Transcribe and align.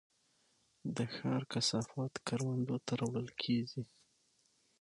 د 0.95 0.97
ښار 1.15 1.41
کثافات 1.53 2.13
کروندو 2.27 2.75
ته 2.85 2.93
راوړل 2.99 3.29
کیږي؟ 3.41 3.83